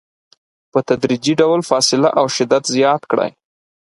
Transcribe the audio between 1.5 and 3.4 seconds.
فاصله او شدت زیات کړئ.